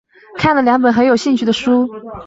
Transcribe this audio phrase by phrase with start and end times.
[0.35, 1.87] 看了两本很有兴趣的书